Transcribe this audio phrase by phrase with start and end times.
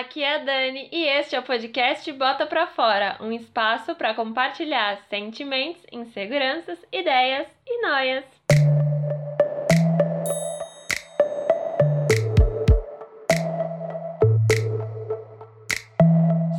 [0.00, 4.14] aqui é a Dani e este é o podcast Bota Pra Fora, um espaço para
[4.14, 8.24] compartilhar sentimentos, inseguranças, ideias e noias.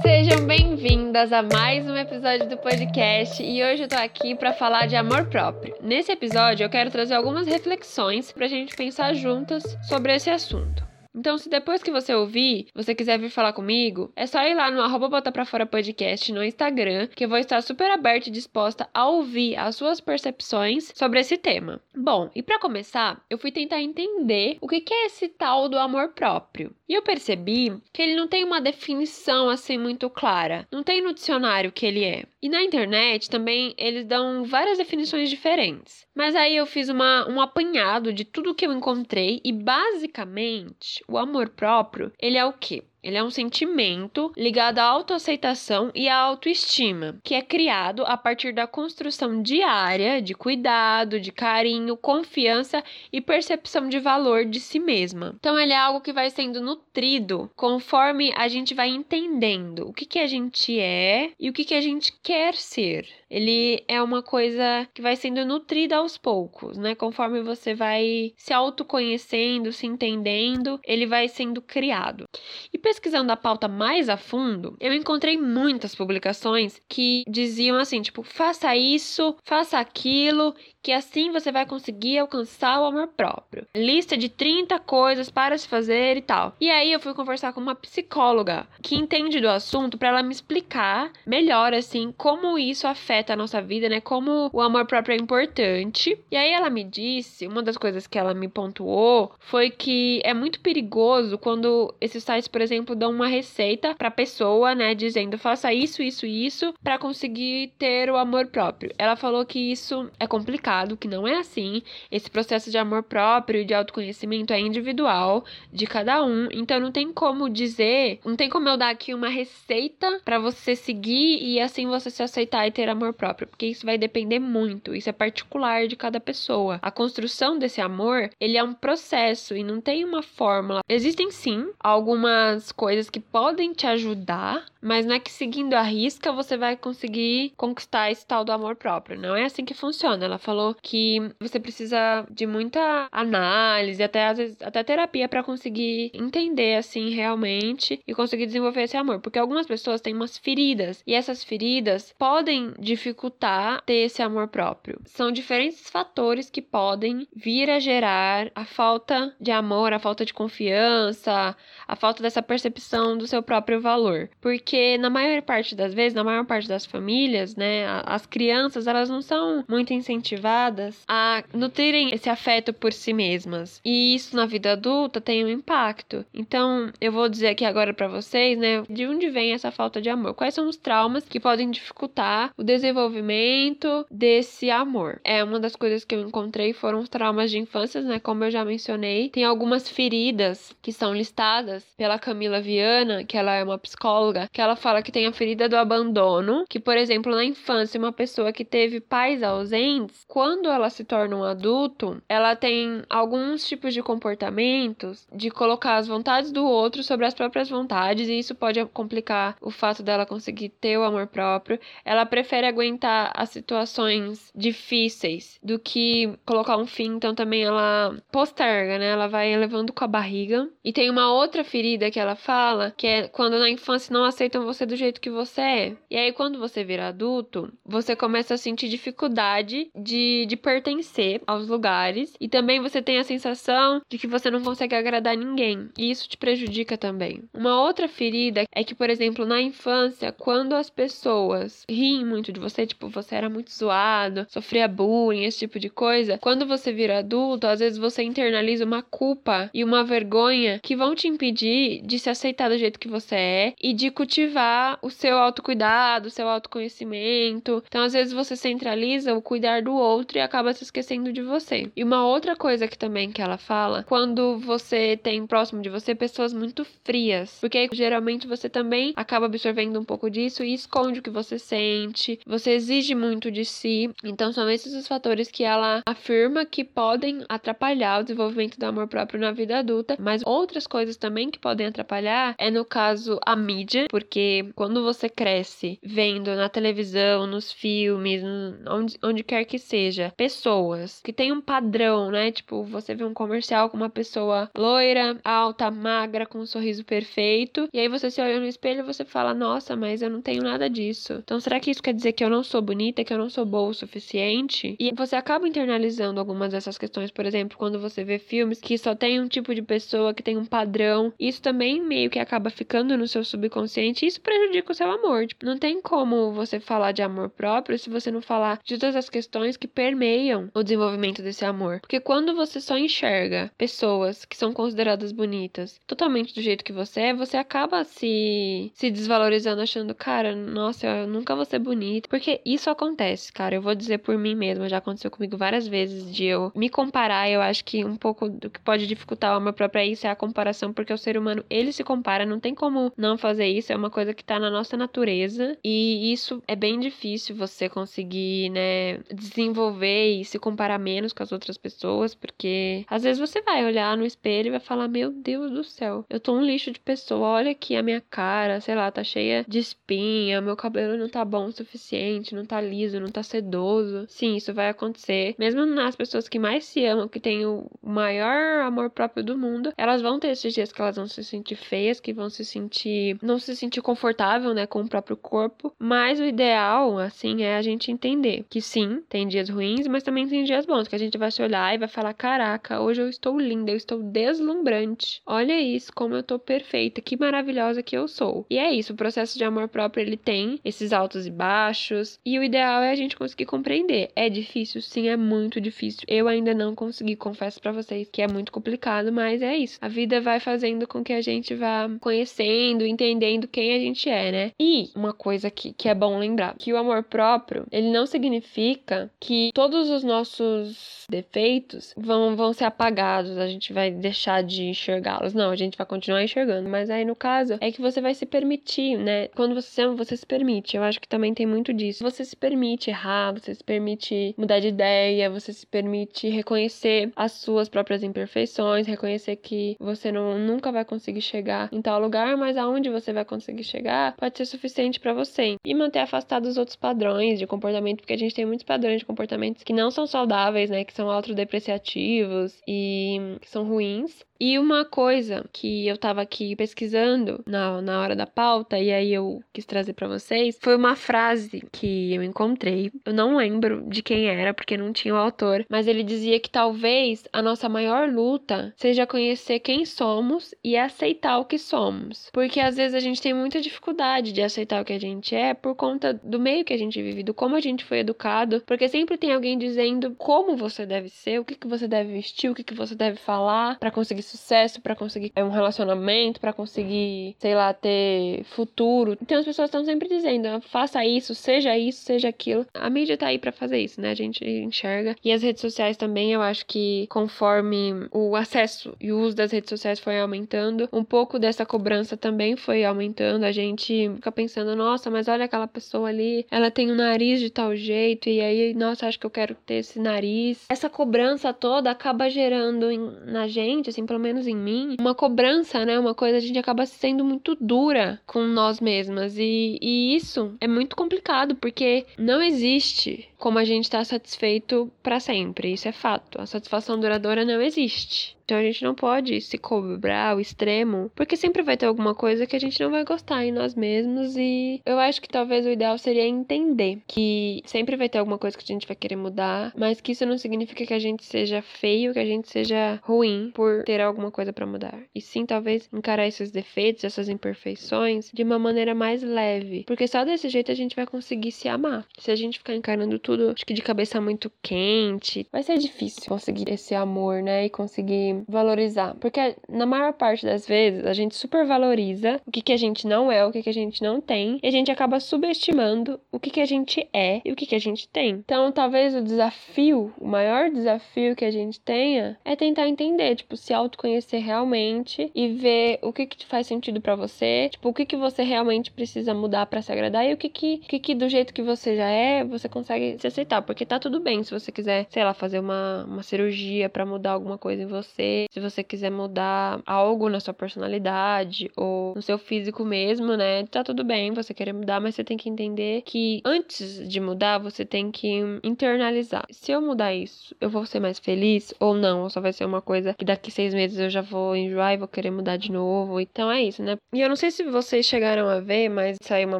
[0.03, 4.85] Sejam bem-vindas a mais um episódio do podcast e hoje eu tô aqui para falar
[4.85, 5.75] de amor próprio.
[5.81, 10.90] Nesse episódio eu quero trazer algumas reflexões pra gente pensar juntas sobre esse assunto.
[11.13, 14.71] Então, se depois que você ouvir, você quiser vir falar comigo, é só ir lá
[14.71, 18.31] no arroba Bota Pra Fora Podcast no Instagram, que eu vou estar super aberta e
[18.31, 21.81] disposta a ouvir as suas percepções sobre esse tema.
[21.95, 26.13] Bom, e para começar, eu fui tentar entender o que é esse tal do amor
[26.13, 26.73] próprio.
[26.88, 31.13] E eu percebi que ele não tem uma definição assim muito clara, não tem no
[31.13, 32.23] dicionário o que ele é.
[32.41, 36.08] E na internet também eles dão várias definições diferentes.
[36.16, 41.17] Mas aí eu fiz uma, um apanhado de tudo que eu encontrei e basicamente o
[41.17, 42.84] amor próprio, ele é o quê?
[43.03, 48.53] Ele é um sentimento ligado à autoaceitação e à autoestima, que é criado a partir
[48.53, 55.35] da construção diária de cuidado, de carinho, confiança e percepção de valor de si mesma.
[55.39, 60.05] Então, ele é algo que vai sendo nutrido conforme a gente vai entendendo o que,
[60.05, 63.08] que a gente é e o que, que a gente quer ser.
[63.30, 66.93] Ele é uma coisa que vai sendo nutrida aos poucos, né?
[66.95, 72.25] Conforme você vai se autoconhecendo, se entendendo, ele vai sendo criado.
[72.73, 78.22] E pesquisando a pauta mais a fundo, eu encontrei muitas publicações que diziam assim, tipo,
[78.22, 83.67] faça isso, faça aquilo, que assim você vai conseguir alcançar o amor próprio.
[83.75, 86.55] Lista de 30 coisas para se fazer e tal.
[86.59, 90.31] E aí eu fui conversar com uma psicóloga que entende do assunto para ela me
[90.31, 94.02] explicar melhor assim como isso afeta a nossa vida, né?
[94.02, 96.17] Como o amor próprio é importante.
[96.31, 100.33] E aí ela me disse, uma das coisas que ela me pontuou foi que é
[100.33, 105.73] muito perigoso quando esses sites, por exemplo, dão uma receita para pessoa, né, dizendo faça
[105.73, 108.93] isso, isso isso para conseguir ter o amor próprio.
[108.97, 111.82] Ela falou que isso é complicado, que não é assim.
[112.11, 116.92] Esse processo de amor próprio e de autoconhecimento é individual de cada um, então não
[116.92, 121.59] tem como dizer, não tem como eu dar aqui uma receita para você seguir e
[121.59, 125.14] assim você se aceitar e ter amor próprio, porque isso vai depender muito, isso é
[125.14, 126.80] particular de cada pessoa.
[126.82, 130.81] A construção desse amor, ele é um processo e não tem uma fórmula.
[130.88, 136.31] Existem sim algumas coisas que podem te ajudar, mas não é que seguindo a risca
[136.31, 139.19] você vai conseguir conquistar esse tal do amor próprio.
[139.19, 140.25] Não é assim que funciona.
[140.25, 146.12] Ela falou que você precisa de muita análise, até às vezes até terapia para conseguir
[146.13, 151.13] entender assim realmente e conseguir desenvolver esse amor, porque algumas pessoas têm umas feridas e
[151.13, 155.00] essas feridas podem dificultar ter esse amor próprio.
[155.06, 160.33] São diferentes fatores que podem vir a gerar a falta de amor, a falta de
[160.33, 161.56] confiança,
[161.88, 164.30] a falta dessa percepção do seu próprio valor.
[164.39, 169.09] Porque na maior parte das vezes, na maior parte das famílias, né, as crianças, elas
[169.09, 173.81] não são muito incentivadas a nutrirem esse afeto por si mesmas.
[173.83, 176.25] E isso na vida adulta tem um impacto.
[176.33, 180.09] Então, eu vou dizer aqui agora para vocês, né, de onde vem essa falta de
[180.09, 180.33] amor?
[180.33, 185.19] Quais são os traumas que podem dificultar o desenvolvimento desse amor?
[185.24, 188.51] É uma das coisas que eu encontrei foram os traumas de infância, né, como eu
[188.51, 189.30] já mencionei.
[189.30, 194.61] Tem algumas feridas que são listadas pela Camila Viana, que ela é uma psicóloga, que
[194.62, 198.54] ela fala que tem a ferida do abandono, que, por exemplo, na infância, uma pessoa
[198.54, 204.01] que teve pais ausentes, quando ela se torna um adulto, ela tem alguns tipos de
[204.01, 209.56] comportamentos de colocar as vontades do outro sobre as próprias vontades, e isso pode complicar
[209.62, 211.80] o fato dela conseguir ter o amor próprio.
[212.06, 218.98] Ela prefere aguentar as situações difíceis do que colocar um fim, então também ela posterga,
[218.98, 219.10] né?
[219.12, 220.69] Ela vai levando com a barriga.
[220.83, 224.66] E tem uma outra ferida que ela fala, que é quando na infância não aceitam
[224.66, 225.94] você do jeito que você é.
[226.10, 231.68] E aí, quando você vira adulto, você começa a sentir dificuldade de, de pertencer aos
[231.68, 232.34] lugares.
[232.39, 235.89] E também você tem a sensação de que você não consegue agradar ninguém.
[235.98, 237.44] E isso te prejudica também.
[237.54, 242.59] Uma outra ferida é que, por exemplo, na infância, quando as pessoas riem muito de
[242.59, 247.19] você, tipo, você era muito zoado, sofria bullying, esse tipo de coisa, quando você vira
[247.19, 252.19] adulto, às vezes você internaliza uma culpa e uma vergonha que vão te impedir de
[252.19, 256.31] se aceitar do jeito que você é e de cultivar incentivar o seu autocuidado, o
[256.31, 257.83] seu autoconhecimento.
[257.88, 261.91] Então, às vezes você centraliza o cuidar do outro e acaba se esquecendo de você.
[261.95, 266.15] E uma outra coisa que também que ela fala, quando você tem próximo de você
[266.15, 271.19] pessoas muito frias, porque aí, geralmente você também acaba absorvendo um pouco disso e esconde
[271.19, 274.09] o que você sente, você exige muito de si.
[274.23, 279.07] Então, são esses os fatores que ela afirma que podem atrapalhar o desenvolvimento do amor
[279.07, 283.55] próprio na vida adulta, mas outras coisas também que podem atrapalhar é no caso a
[283.55, 284.31] mídia, porque
[284.75, 288.42] quando você cresce vendo na televisão, nos filmes,
[288.88, 292.51] onde, onde quer que seja, pessoas que têm um padrão, né?
[292.51, 297.88] Tipo, você vê um comercial com uma pessoa loira, alta, magra, com um sorriso perfeito,
[297.94, 300.63] e aí você se olha no espelho e você fala: Nossa, mas eu não tenho
[300.63, 301.33] nada disso.
[301.44, 303.66] Então, será que isso quer dizer que eu não sou bonita, que eu não sou
[303.66, 304.95] boa o suficiente?
[305.00, 309.16] E você acaba internalizando algumas dessas questões, por exemplo, quando você vê filmes que só
[309.16, 313.18] tem um tipo de pessoa, que tem um padrão, isso também meio que acaba ficando
[313.18, 315.47] no seu subconsciente, isso prejudica o seu amor.
[315.47, 319.15] Tipo, não tem como você falar de amor próprio se você não falar de todas
[319.15, 322.00] as questões que permeiam o desenvolvimento desse amor.
[322.01, 327.21] Porque quando você só enxerga pessoas que são consideradas bonitas totalmente do jeito que você
[327.21, 332.27] é, você acaba se, se desvalorizando, achando, cara, nossa, eu nunca vou ser bonita.
[332.29, 333.75] Porque isso acontece, cara.
[333.75, 337.50] Eu vou dizer por mim mesma, já aconteceu comigo várias vezes de eu me comparar.
[337.50, 340.29] Eu acho que um pouco do que pode dificultar o amor próprio é isso, é
[340.29, 343.91] a comparação, porque o ser humano, ele se compara, não tem como não fazer isso,
[343.91, 345.77] é uma coisa que tá na nossa natureza.
[345.83, 351.51] E isso é bem difícil você conseguir, né, desenvolver e se comparar menos com as
[351.51, 355.71] outras pessoas, porque às vezes você vai olhar no espelho e vai falar: Meu Deus
[355.71, 359.12] do céu, eu tô um lixo de pessoa, olha aqui a minha cara, sei lá,
[359.12, 363.30] tá cheia de espinha, meu cabelo não tá bom o suficiente, não tá liso, não
[363.30, 364.25] tá sedoso.
[364.27, 365.56] Sim, isso vai acontecer.
[365.57, 369.94] Mesmo nas pessoas que mais se amam, que têm o maior amor próprio do mundo,
[369.97, 373.38] elas vão ter esses dias que elas vão se sentir feias, que vão se sentir.
[373.42, 375.91] não se sentir confortável, né, com o próprio corpo.
[375.97, 380.47] Mas o ideal, assim, é a gente entender que sim, tem dias ruins, mas também
[380.47, 383.29] tem dias bons, que a gente vai se olhar e vai falar: caraca, hoje eu
[383.29, 385.41] estou linda, eu estou deslumbrante.
[385.45, 388.65] Olha isso, como eu tô perfeita, que maravilhosa que eu sou.
[388.69, 392.59] E é isso, o processo de amor próprio ele tem esses altos e baixos, e
[392.59, 394.29] o ideal é a gente conseguir compreender.
[394.35, 395.01] É difícil?
[395.01, 396.21] Sim, é muito difícil.
[396.27, 399.97] Eu ainda não consegui, confesso para vocês que é muito complicado, mas é isso.
[400.01, 404.51] A vida vai fazendo com que a gente vá conhecendo, entendendo quem a gente é,
[404.51, 404.72] né?
[404.80, 409.31] E uma coisa que, que é bom lembrar, que o amor próprio, ele não significa
[409.39, 415.54] que todos os nossos defeitos vão, vão ser apagados, a gente vai deixar de enxergá-los.
[415.54, 416.89] Não, a gente vai continuar enxergando.
[416.89, 419.48] Mas aí, no caso, é que você vai se permitir, né?
[419.48, 420.95] Quando você se ama, você se permite.
[420.95, 422.24] Eu acho que também tem muito disso.
[422.24, 427.54] Você se permite errar, você se permite mudar de ideia, você se permite reconhecer as
[427.54, 432.78] suas próprias imperfeições, reconhecer que você não, nunca vai conseguir chegar em tal lugar, mas
[432.78, 435.75] aonde você vai conseguir chegar pode ser suficiente para você.
[435.85, 439.25] E manter afastado os outros padrões de comportamento, porque a gente tem muitos padrões de
[439.25, 441.03] comportamentos que não são saudáveis, né?
[441.03, 444.44] Que são autodepreciativos e que são ruins.
[444.63, 449.33] E uma coisa que eu tava aqui pesquisando na, na hora da pauta, e aí
[449.33, 453.12] eu quis trazer para vocês, foi uma frase que eu encontrei.
[453.25, 456.69] Eu não lembro de quem era, porque não tinha o autor, mas ele dizia que
[456.69, 462.47] talvez a nossa maior luta seja conhecer quem somos e aceitar o que somos.
[462.53, 465.73] Porque às vezes a gente tem muita dificuldade de aceitar o que a gente é
[465.73, 469.07] por conta do meio que a gente vive, do como a gente foi educado, porque
[469.07, 472.75] sempre tem alguém dizendo como você deve ser, o que, que você deve vestir, o
[472.75, 477.75] que, que você deve falar para conseguir sucesso, para conseguir um relacionamento, para conseguir, sei
[477.75, 479.37] lá, ter futuro.
[479.41, 482.85] Então as pessoas estão sempre dizendo, ah, faça isso, seja isso, seja aquilo.
[482.93, 484.31] A mídia tá aí para fazer isso, né?
[484.31, 485.35] A gente enxerga.
[485.43, 489.71] E as redes sociais também, eu acho que conforme o acesso e o uso das
[489.71, 493.50] redes sociais foi aumentando, um pouco dessa cobrança também foi aumentando.
[493.56, 497.69] A gente fica pensando, nossa, mas olha aquela pessoa ali, ela tem um nariz de
[497.69, 500.85] tal jeito, e aí, nossa, acho que eu quero ter esse nariz.
[500.90, 506.06] Essa cobrança toda acaba gerando em, na gente, assim, pelo menos em mim, uma cobrança,
[506.06, 506.18] né?
[506.18, 509.57] Uma coisa, a gente acaba sendo muito dura com nós mesmas.
[509.57, 515.10] E, e isso é muito complicado, porque não existe como a gente estar tá satisfeito
[515.22, 515.94] para sempre.
[515.94, 516.60] Isso é fato.
[516.60, 518.58] A satisfação duradoura não existe.
[518.72, 522.65] Então a gente não pode se cobrar ao extremo, porque sempre vai ter alguma coisa
[522.65, 525.89] que a gente não vai gostar em nós mesmos e eu acho que talvez o
[525.89, 529.91] ideal seria entender que sempre vai ter alguma coisa que a gente vai querer mudar,
[529.98, 533.72] mas que isso não significa que a gente seja feio, que a gente seja ruim
[533.74, 535.20] por ter alguma coisa para mudar.
[535.36, 540.46] E sim, talvez encarar esses defeitos, essas imperfeições de uma maneira mais leve, porque só
[540.46, 542.25] desse jeito a gente vai conseguir se amar.
[542.39, 545.67] Se a gente ficar encarando tudo tudo, acho que de cabeça muito quente.
[545.72, 547.86] Vai ser difícil conseguir esse amor, né?
[547.86, 549.36] E conseguir valorizar.
[549.39, 553.51] Porque na maior parte das vezes a gente supervaloriza o que, que a gente não
[553.51, 554.79] é, o que, que a gente não tem.
[554.81, 557.96] E a gente acaba subestimando o que, que a gente é e o que, que
[557.96, 558.51] a gente tem.
[558.51, 563.75] Então, talvez o desafio, o maior desafio que a gente tenha é tentar entender, tipo,
[563.75, 568.25] se autoconhecer realmente e ver o que, que faz sentido para você, tipo, o que,
[568.25, 571.50] que você realmente precisa mudar para se agradar e o que que, que que do
[571.50, 573.82] jeito que você já é, você consegue se aceitar.
[573.82, 577.52] Porque tá tudo bem se você quiser, sei lá, fazer uma, uma cirurgia para mudar
[577.52, 582.58] alguma coisa em você, se você quiser mudar algo na sua personalidade ou no seu
[582.58, 583.86] físico mesmo, né?
[583.88, 587.78] Tá tudo bem você querer mudar, mas você tem que entender que antes de mudar,
[587.78, 589.66] você tem que internalizar.
[589.72, 592.44] Se eu mudar isso, eu vou ser mais feliz ou não?
[592.44, 595.18] Ou só vai ser uma coisa que daqui seis meses eu já vou enjoar e
[595.18, 596.40] vou querer mudar de novo?
[596.40, 597.18] Então é isso, né?
[597.34, 599.80] E eu não sei se vocês chegaram a ver, mas saiu uma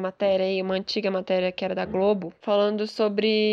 [0.00, 3.51] matéria aí, uma antiga matéria que era da Globo, falando sobre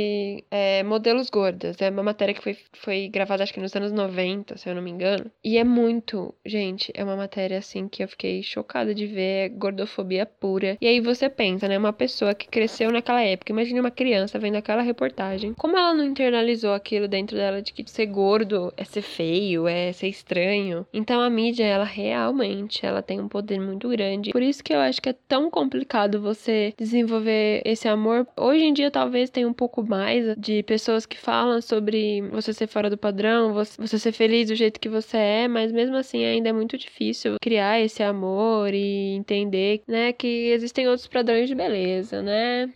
[0.51, 1.81] é, modelos gordas.
[1.81, 4.81] É uma matéria que foi, foi gravada acho que nos anos 90, se eu não
[4.81, 5.31] me engano.
[5.43, 9.49] E é muito, gente, é uma matéria assim que eu fiquei chocada de ver, é
[9.49, 10.77] gordofobia pura.
[10.81, 11.77] E aí você pensa, né?
[11.77, 15.53] Uma pessoa que cresceu naquela época, imagine uma criança vendo aquela reportagem.
[15.53, 19.91] Como ela não internalizou aquilo dentro dela de que ser gordo é ser feio, é
[19.91, 20.85] ser estranho.
[20.93, 24.31] Então a mídia, ela realmente, ela tem um poder muito grande.
[24.31, 28.27] Por isso que eu acho que é tão complicado você desenvolver esse amor.
[28.37, 32.67] Hoje em dia talvez tenha um pouco mais de pessoas que falam sobre você ser
[32.67, 36.49] fora do padrão, você ser feliz do jeito que você é, mas mesmo assim ainda
[36.49, 42.21] é muito difícil criar esse amor e entender, né, que existem outros padrões de beleza,
[42.21, 42.71] né?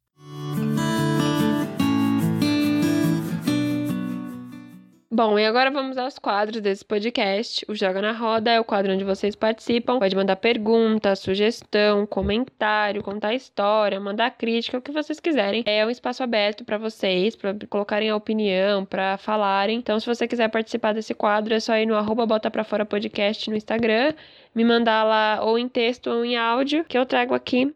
[5.16, 7.64] Bom, e agora vamos aos quadros desse podcast.
[7.70, 10.00] O Joga na Roda é o quadro onde vocês participam.
[10.00, 15.62] Pode mandar pergunta, sugestão, comentário, contar história, mandar crítica, o que vocês quiserem.
[15.68, 19.78] É um espaço aberto para vocês, para colocarem a opinião, para falarem.
[19.78, 22.84] Então, se você quiser participar desse quadro, é só ir no arroba Bota Pra Fora
[22.84, 24.16] Podcast no Instagram,
[24.56, 27.72] me mandar lá ou em texto ou em áudio, que eu trago aqui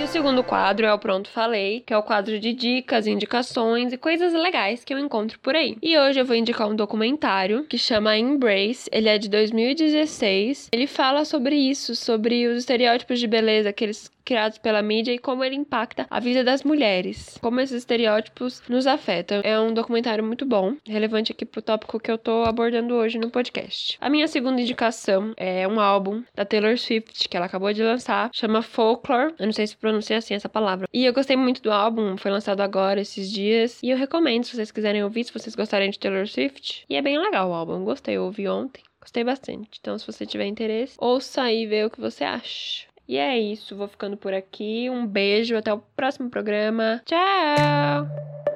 [0.00, 3.92] e o segundo quadro é o Pronto Falei, que é o quadro de dicas, indicações
[3.92, 5.76] e coisas legais que eu encontro por aí.
[5.82, 10.70] E hoje eu vou indicar um documentário que chama Embrace, ele é de 2016.
[10.72, 15.42] Ele fala sobre isso, sobre os estereótipos de beleza, aqueles criados pela mídia e como
[15.42, 19.40] ele impacta a vida das mulheres, como esses estereótipos nos afetam.
[19.42, 23.28] É um documentário muito bom, relevante aqui pro tópico que eu tô abordando hoje no
[23.28, 23.98] podcast.
[24.00, 28.30] A minha segunda indicação é um álbum da Taylor Swift que ela acabou de lançar,
[28.32, 29.34] chama Folklore.
[29.36, 30.88] Eu não sei se pronuncia assim essa palavra.
[30.92, 34.54] E eu gostei muito do álbum, foi lançado agora esses dias, e eu recomendo se
[34.54, 36.84] vocês quiserem ouvir, se vocês gostarem de Taylor Swift.
[36.88, 38.82] E é bem legal o álbum, gostei, eu ouvi ontem.
[39.00, 39.78] Gostei bastante.
[39.80, 42.86] Então, se você tiver interesse, ouça e vê o que você acha.
[43.08, 44.88] E é isso, vou ficando por aqui.
[44.88, 47.02] Um beijo, até o próximo programa.
[47.04, 48.49] Tchau!